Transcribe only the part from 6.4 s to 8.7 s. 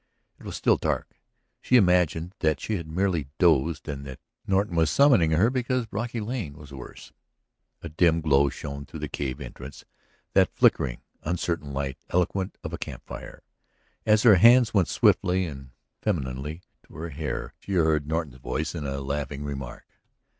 was worse. A dim glow